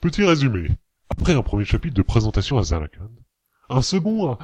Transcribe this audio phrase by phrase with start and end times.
[0.00, 0.68] Petit résumé.
[1.10, 3.10] Après un premier chapitre de présentation à Zanakand,
[3.68, 4.38] un second à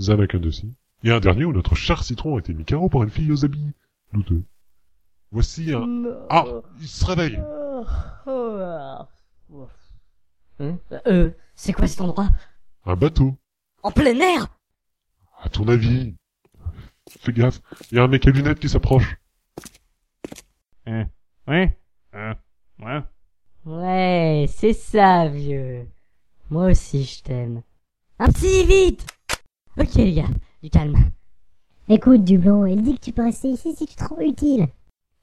[0.00, 0.74] Zanakand aussi,
[1.04, 3.44] et un dernier où notre cher citron a été mis carreau par une fille aux
[3.44, 3.72] habits
[4.12, 4.42] douteux.
[5.30, 6.04] Voici un...
[6.28, 6.44] Ah
[6.80, 7.40] Il se réveille
[10.58, 12.28] Hein Euh, c'est quoi cet endroit?
[12.84, 13.36] Un bateau
[13.82, 14.48] En plein air
[15.40, 16.16] À ton avis
[17.20, 17.60] Fais gaffe,
[17.90, 19.16] il y a un mec à lunettes qui s'approche.
[20.86, 21.06] Hein
[21.46, 21.78] Ouais
[22.12, 22.34] Hein
[22.80, 23.00] Ouais
[23.66, 25.86] Ouais, c'est ça, vieux.
[26.48, 27.62] Moi aussi, je t'aime.
[28.18, 29.06] Un petit vite
[29.78, 30.28] Ok, les gars,
[30.62, 30.96] du calme.
[31.88, 34.68] Écoute, Dublon, il dit que tu peux rester ici si tu te rends utile.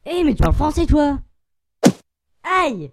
[0.05, 1.19] Eh, mais tu parles français, toi
[2.43, 2.91] Aïe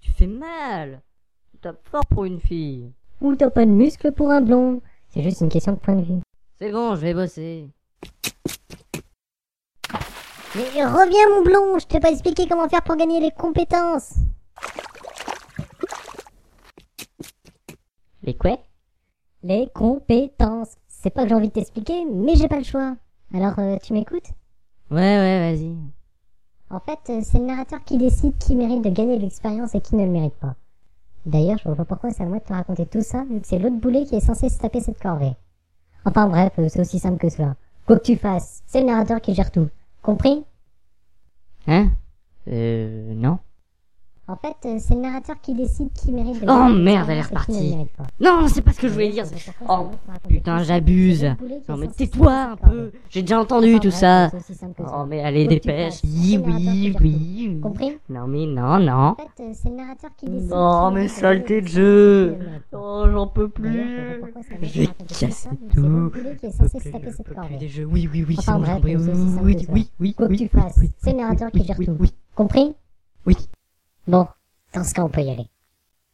[0.00, 1.02] Tu fais mal
[1.50, 2.92] Tu tapes fort pour une fille.
[3.20, 4.80] Ou t'as pas de muscle pour un blond.
[5.08, 6.20] C'est juste une question de point de vue.
[6.58, 7.68] C'est bon, je vais bosser.
[10.54, 14.14] Mais reviens, mon blond, je t'ai pas expliqué comment faire pour gagner les compétences.
[18.24, 18.58] Les quoi?
[19.42, 20.76] Les compétences.
[20.88, 22.96] C'est pas que j'ai envie de t'expliquer, mais j'ai pas le choix.
[23.34, 24.30] Alors, euh, tu m'écoutes?
[24.90, 25.76] Ouais, ouais, vas-y.
[26.70, 29.80] En fait, euh, c'est le narrateur qui décide qui mérite de gagner de l'expérience et
[29.82, 30.54] qui ne le mérite pas.
[31.26, 33.46] D'ailleurs, je vois pas pourquoi c'est à moi de te raconter tout ça, vu que
[33.46, 35.34] c'est l'autre boulet qui est censé se taper cette corvée.
[36.06, 37.56] Enfin bref, euh, c'est aussi simple que cela.
[37.86, 39.68] Quoi que tu fasses, c'est le narrateur qui gère tout.
[40.02, 40.44] Compris?
[41.66, 41.90] Hein?
[42.48, 43.38] Euh, non.
[44.44, 47.22] En fait, euh, c'est le narrateur qui décide qui mérite de Oh, merde, elle est
[47.22, 47.76] repartie.
[48.20, 49.24] Non, c'est pas ce que je voulais dire.
[49.66, 49.86] Oh,
[50.28, 51.24] putain, j'abuse.
[51.66, 52.92] Non, mais tais-toi un peu.
[53.08, 54.30] J'ai déjà entendu Enfin, tout ça.
[54.80, 55.94] Oh, mais allez, dépêche.
[56.04, 57.58] Oui, oui, oui.
[57.62, 58.92] Compris Non, mais non, non.
[58.92, 60.50] En fait, euh, c'est le narrateur qui décide.
[60.54, 62.36] Oh, qui mais saleté de jeu.
[62.72, 64.20] Oh, j'en peux plus.
[64.60, 66.12] Je vais casser tout.
[67.58, 67.86] Des jeux.
[67.86, 68.96] Oui, oui, oui, c'est bon, Oui,
[69.42, 71.96] oui, oui, oui, Quoi que oui, tu oui, fasses, c'est le narrateur qui gère tout.
[71.98, 72.12] oui.
[72.34, 72.74] Compris?
[73.26, 73.36] Oui.
[74.06, 74.26] Bon,
[74.74, 75.48] dans ce cas, on peut y aller.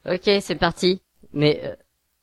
[0.08, 1.02] Ok, c'est parti.
[1.32, 1.74] Mais, euh,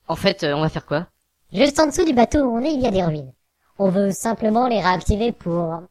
[0.08, 1.08] en fait, euh, on va faire quoi?
[1.52, 3.34] Juste en dessous du bateau où on est, il y a des ruines.
[3.78, 5.82] On veut simplement les réactiver pour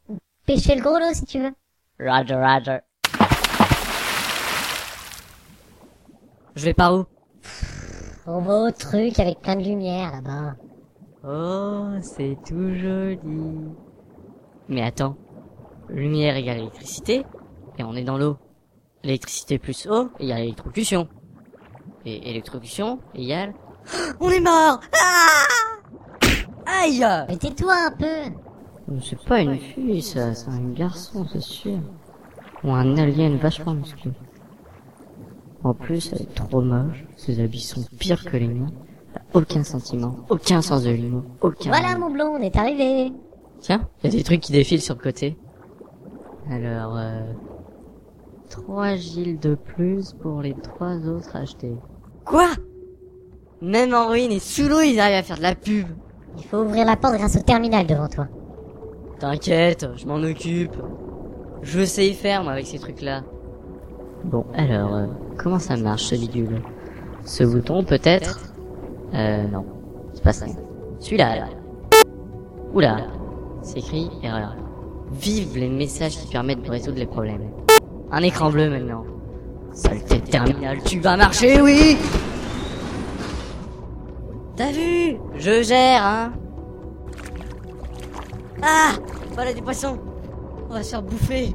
[0.47, 1.54] pêcher le gros lot, si tu veux.
[2.00, 2.78] Roger, Roger.
[6.54, 7.04] Je vais par où?
[8.26, 10.56] On va au truc avec plein de lumière, là-bas.
[11.22, 13.19] Oh, c'est tout joli.
[14.69, 15.16] Mais attends.
[15.88, 17.25] Lumière égale électricité,
[17.78, 18.36] et on est dans l'eau.
[19.06, 21.06] L'électricité plus eau égale électrocution.
[22.05, 23.55] Et électrocution égale...
[24.21, 24.81] On est mort
[26.67, 31.41] ah Aïe Mais tais-toi un peu C'est pas une fille, ça, c'est un garçon, c'est
[31.41, 31.78] sûr.
[32.65, 34.11] Ou un alien vachement musclé.
[35.62, 38.72] En plus, elle est trop moche, ses habits sont pires que les miens.
[39.15, 41.71] A Aucun sentiment, aucun sens de l'humour, aucun...
[41.71, 43.12] Voilà, mon blond, on est arrivé
[43.61, 45.37] Tiens, il y a des trucs qui défilent sur le côté.
[46.50, 47.22] Alors, euh...
[48.51, 51.75] Trois Gilles de plus pour les trois autres achetés.
[52.25, 52.49] Quoi?
[53.61, 55.87] Même en ruine et sous l'eau, ils arrivent à faire de la pub.
[56.39, 58.29] Il faut ouvrir la porte grâce au terminal devant toi.
[59.19, 60.77] T'inquiète, je m'en occupe.
[61.62, 63.23] Je sais y faire, moi, avec ces trucs-là.
[64.25, 65.07] Bon, alors, euh,
[65.39, 66.63] comment ça marche, ce bidule?
[67.25, 68.53] Ce bouton, peut-être?
[69.15, 69.65] Euh, non.
[70.13, 70.47] C'est pas ça.
[71.01, 71.49] Celui-là, là.
[72.75, 72.99] Oula.
[73.63, 74.55] C'est écrit erreur.
[75.13, 77.51] Vive les messages qui permettent de résoudre les problèmes.
[78.11, 79.05] Un écran bleu, maintenant.
[79.72, 81.99] Saleté de terminal, tu vas marcher, oui
[84.56, 85.17] T'as vu?
[85.37, 86.33] Je gère, hein
[88.62, 88.93] Ah
[89.34, 89.99] Voilà des poissons
[90.71, 91.55] On va se faire bouffer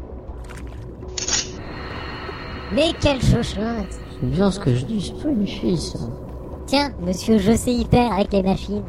[2.71, 5.97] Mais quelle chochotte C'est bien ce que je dis, c'est pas une fille, ça.
[6.67, 8.83] Tiens, monsieur, je sais y faire avec les machines.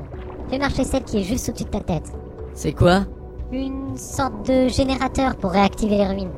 [0.51, 2.13] Fais marcher celle qui est juste au-dessus de ta tête.
[2.53, 3.07] C'est quoi?
[3.51, 6.31] Une sorte de générateur pour réactiver les ruines.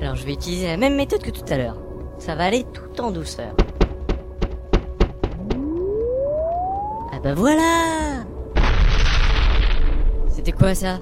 [0.00, 1.76] Alors je vais utiliser la même méthode que tout à l'heure.
[2.18, 3.54] Ça va aller tout en douceur.
[7.12, 8.24] Ah bah voilà
[10.28, 10.98] C'était quoi ça?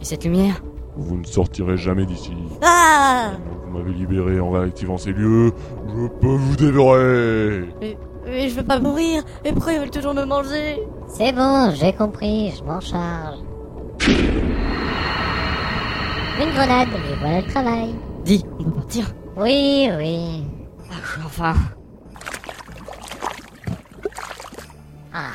[0.00, 0.62] Et cette lumière?
[0.96, 2.32] Vous ne sortirez jamais d'ici.
[2.62, 3.32] Ah
[3.64, 5.52] Vous m'avez libéré en réactivant ces lieux.
[5.88, 7.68] Je peux vous dévorer.
[7.80, 7.96] mais,
[8.26, 11.92] mais je veux pas mourir Mais pourquoi ils veulent toujours me manger C'est bon, j'ai
[11.92, 13.38] compris, je m'en charge.
[16.42, 17.94] Une grenade, et voilà le travail.
[18.30, 20.44] Dis, on peut partir Oui, oui.
[20.88, 21.54] Ah, enfin
[25.12, 25.30] Ah,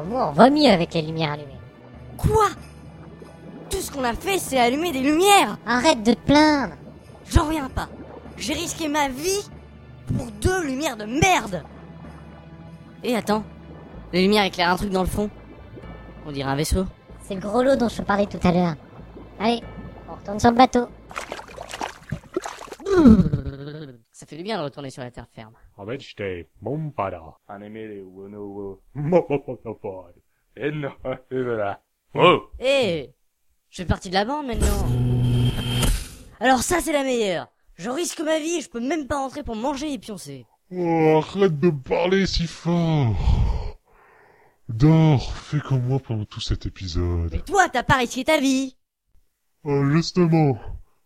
[0.00, 1.60] au moins on va mieux avec les lumières allumées.
[2.16, 2.48] Quoi?
[3.70, 6.74] Tout ce qu'on a fait, c'est allumer des lumières Arrête de te plaindre
[7.30, 7.88] J'en reviens pas.
[8.36, 9.48] J'ai risqué ma vie
[10.18, 11.62] pour deux lumières de merde.
[13.04, 13.44] Et attends,
[14.12, 15.30] les lumières éclairent un truc dans le fond.
[16.26, 16.84] On dirait un vaisseau.
[17.22, 18.74] C'est le gros lot dont je te parlais tout à l'heure.
[19.38, 19.62] Allez,
[20.10, 20.88] on retourne sur le bateau.
[24.12, 25.54] Ça fait du bien de retourner sur la terre ferme.
[25.98, 27.22] j'étais mon pada.
[27.48, 30.12] Anime wono Mon pada.
[30.56, 30.90] Et non,
[31.30, 31.82] et voilà.
[32.14, 33.14] Oh Eh
[33.70, 34.86] Je fais partie de la bande maintenant.
[36.40, 37.48] Alors ça c'est la meilleure.
[37.74, 40.46] Je risque ma vie et je peux même pas rentrer pour manger et pioncer.
[40.72, 43.16] Oh, arrête de parler si fort.
[44.68, 47.30] Dors, fais comme moi pendant tout cet épisode.
[47.32, 48.76] Mais toi t'as pas risqué ta vie.
[49.64, 50.58] Oh, justement.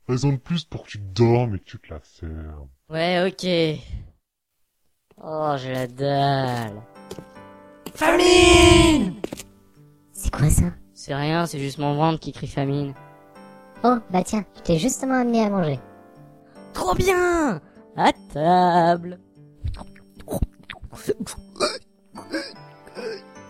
[0.06, 2.69] Raison de plus pour que tu dormes et que tu te la fermes.
[2.91, 3.81] Ouais ok.
[5.23, 6.83] Oh j'ai la dalle.
[7.95, 9.15] Famine
[10.12, 10.67] C'est quoi ça?
[10.93, 12.93] C'est rien, c'est juste mon ventre qui crie famine.
[13.83, 15.79] Oh, bah tiens, je t'ai justement amené à manger.
[16.73, 17.61] Trop bien
[17.97, 19.19] À table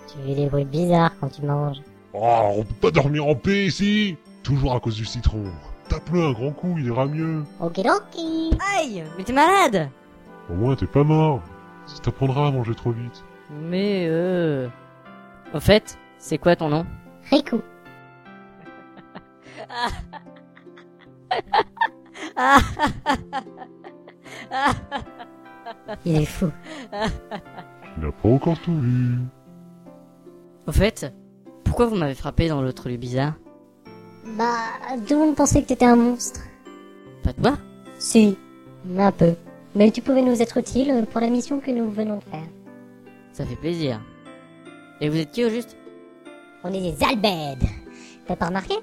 [0.07, 1.83] Tu fais des bruits bizarres quand tu manges.
[2.13, 5.45] Oh, on peut pas dormir en paix ici Toujours à cause du citron.
[5.95, 7.45] Tape-le un grand coup, il ira mieux.
[7.61, 9.89] Okidoki Aïe Mais t'es malade
[10.51, 11.41] Au moins, t'es pas mort.
[11.87, 13.25] Ça t'apprendra à manger trop vite.
[13.49, 14.67] Mais euh...
[15.55, 16.85] Au fait, c'est quoi ton nom?
[17.31, 17.61] Riku.
[26.05, 26.51] Il est fou.
[26.91, 29.19] Tu n'as pas encore tout vu.
[30.67, 31.15] Au fait,
[31.63, 33.35] pourquoi vous m'avez frappé dans l'autre lieu bizarre?
[34.25, 34.59] Bah,
[35.07, 36.41] tout le monde pensait que t'étais un monstre.
[37.23, 37.59] Pas toi
[37.99, 38.37] Si,
[38.99, 39.35] un peu.
[39.75, 42.47] Mais tu pouvais nous être utile pour la mission que nous venons de faire.
[43.33, 44.01] Ça fait plaisir.
[45.01, 45.77] Et vous êtes qui au juste?
[46.63, 47.65] On est des albèdes.
[48.27, 48.75] T'as pas remarqué?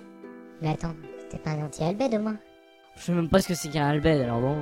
[0.62, 0.94] Mais attends,
[1.30, 2.38] t'es pas un anti-albède au moins.
[2.98, 4.58] Je sais même pas ce que c'est qu'un Albed, alors bon...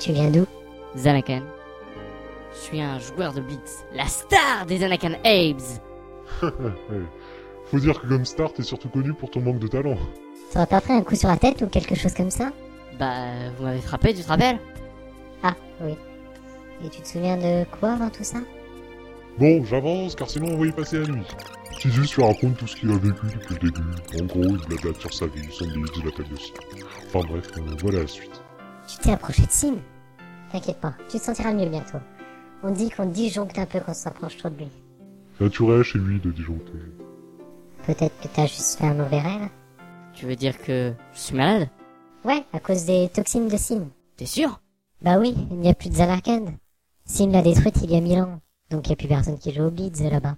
[0.00, 0.46] Tu viens d'où?
[0.96, 1.42] Zanakan.
[2.52, 5.80] Je suis un joueur de Blitz, la star des Anakan Abes.
[7.66, 9.96] Faut dire que comme star, t'es surtout connu pour ton manque de talent.
[10.52, 12.52] T'aurais pas pris un coup sur la tête ou quelque chose comme ça?
[12.98, 14.58] Bah, vous m'avez frappé, tu te rappelles?
[15.42, 15.94] Ah, oui.
[16.84, 18.38] Et tu te souviens de quoi avant tout ça?
[19.38, 21.26] Bon, j'avance, car sinon on va y passer la nuit.
[21.80, 24.22] Tidus lui raconte tout ce qu'il a vécu depuis le début.
[24.22, 26.52] En gros, il blablate sur sa vie, son la tête de Sim.
[27.06, 28.40] Enfin bref, euh, voilà la suite.
[28.86, 29.76] Tu t'es approché de Sim?
[30.52, 31.98] T'inquiète pas, tu te sentiras mieux bientôt.
[32.62, 34.68] On dit qu'on disjoncte un peu quand on s'approche trop de lui.
[35.36, 36.72] C'est naturel chez lui de disjoncter.
[37.86, 39.48] Peut-être que t'as juste fait un mauvais rêve
[40.14, 41.68] Tu veux dire que je suis malade?
[42.24, 43.90] Ouais, à cause des toxines de Sim.
[44.16, 44.60] T'es sûr?
[45.02, 46.54] Bah oui, il n'y a plus de Zanarkand.
[47.04, 48.40] Sim l'a détruite il y a mille ans.
[48.70, 50.36] Donc il n'y a plus personne qui joue au Blitz là-bas.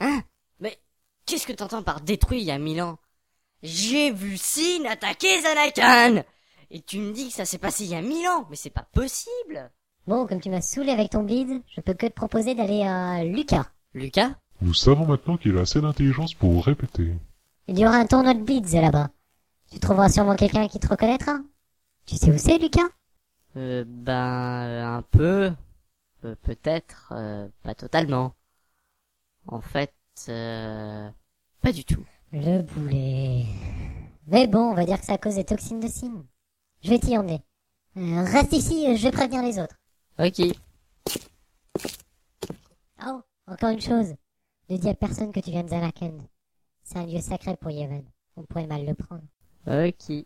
[0.00, 0.20] Hein?
[0.60, 0.78] Mais
[1.24, 2.98] qu'est-ce que t'entends par détruit il y a mille ans?
[3.62, 6.24] J'ai vu Sin attaquer Zanakan
[6.70, 8.70] Et tu me dis que ça s'est passé il y a mille ans Mais c'est
[8.70, 9.70] pas possible
[10.06, 13.22] Bon, comme tu m'as saoulé avec ton bleed, je peux que te proposer d'aller à
[13.22, 13.66] Lucas.
[13.94, 14.32] Lucas?
[14.62, 17.16] Nous savons maintenant qu'il a assez d'intelligence pour répéter.
[17.66, 19.10] Il y aura un tournoi de Blitz là-bas.
[19.72, 21.38] Tu trouveras sûrement quelqu'un qui te reconnaîtra.
[22.06, 22.88] Tu sais où c'est, Lucas?
[23.56, 25.52] Euh, ben, euh, un peu.
[26.24, 28.34] Euh, Peut-être, euh, pas totalement.
[29.48, 29.92] En fait,
[30.28, 31.10] euh,
[31.60, 32.04] pas du tout.
[32.32, 33.46] Le boulet.
[34.28, 36.24] Mais bon, on va dire que c'est à cause des toxines de Sim.
[36.84, 37.42] Je vais t'y emmener.
[37.96, 39.76] Euh, reste ici, euh, je vais prévenir les autres.
[40.20, 40.40] Ok.
[43.04, 44.14] Oh, encore une chose.
[44.70, 46.18] Ne dis à personne que tu viens de Zanarkand.
[46.82, 48.04] C'est un lieu sacré pour Yevon.
[48.36, 49.24] On pourrait mal le prendre.
[49.66, 50.24] Ok.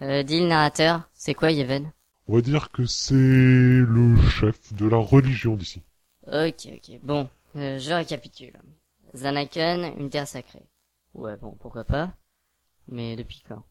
[0.00, 1.90] Euh, dis le narrateur, c'est quoi Yevon
[2.28, 5.82] On va dire que c'est le chef de la religion d'ici.
[6.26, 7.00] Ok, ok.
[7.02, 8.56] Bon, euh, je récapitule.
[9.14, 10.66] Zanaken, une terre sacrée.
[11.14, 12.12] Ouais, bon, pourquoi pas.
[12.86, 13.64] Mais depuis quand?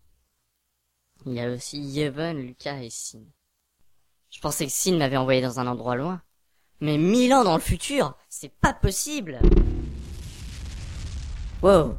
[1.25, 3.23] Il y a aussi Yevon, Lucas et Sin.
[4.37, 6.21] Je pensais que Sin m'avait envoyé dans un endroit loin.
[6.79, 9.39] Mais mille ans dans le futur, c'est pas possible
[11.63, 11.95] Wow,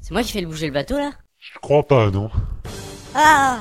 [0.00, 1.10] c'est moi qui fais le bouger le bateau là?
[1.38, 2.30] Je crois pas, non
[3.16, 3.58] Ah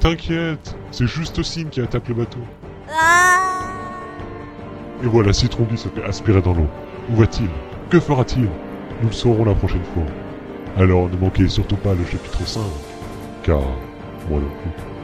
[0.00, 2.40] T'inquiète, c'est juste Sim qui attaque le bateau.
[2.90, 3.70] Ah
[5.02, 6.68] Et voilà, Citron se fait aspirer dans l'eau.
[7.08, 7.48] Où va-t-il?
[7.88, 8.50] Que fera-t-il?
[9.00, 10.04] Nous le saurons la prochaine fois.
[10.76, 12.60] Alors ne manquez surtout pas le chapitre 5,
[13.44, 13.62] car
[14.28, 14.95] moi non plus.